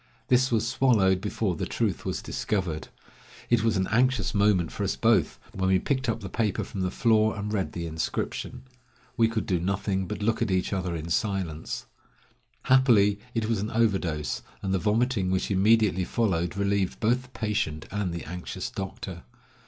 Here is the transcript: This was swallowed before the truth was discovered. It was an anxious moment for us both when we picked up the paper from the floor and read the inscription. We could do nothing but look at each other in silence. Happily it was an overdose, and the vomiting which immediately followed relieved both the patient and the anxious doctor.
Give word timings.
This 0.29 0.51
was 0.51 0.67
swallowed 0.67 1.21
before 1.21 1.55
the 1.55 1.67
truth 1.67 2.05
was 2.05 2.23
discovered. 2.23 2.87
It 3.51 3.63
was 3.63 3.77
an 3.77 3.85
anxious 3.91 4.33
moment 4.33 4.71
for 4.71 4.83
us 4.83 4.95
both 4.95 5.37
when 5.53 5.69
we 5.69 5.77
picked 5.77 6.09
up 6.09 6.21
the 6.21 6.27
paper 6.27 6.63
from 6.63 6.81
the 6.81 6.89
floor 6.89 7.37
and 7.37 7.53
read 7.53 7.73
the 7.73 7.85
inscription. 7.85 8.63
We 9.15 9.27
could 9.27 9.45
do 9.45 9.59
nothing 9.59 10.07
but 10.07 10.23
look 10.23 10.41
at 10.41 10.49
each 10.49 10.73
other 10.73 10.95
in 10.95 11.11
silence. 11.11 11.85
Happily 12.63 13.19
it 13.35 13.47
was 13.47 13.59
an 13.59 13.69
overdose, 13.69 14.41
and 14.63 14.73
the 14.73 14.79
vomiting 14.79 15.29
which 15.29 15.51
immediately 15.51 16.03
followed 16.03 16.57
relieved 16.57 16.99
both 16.99 17.21
the 17.21 17.29
patient 17.29 17.85
and 17.91 18.11
the 18.11 18.23
anxious 18.25 18.71
doctor. 18.71 19.21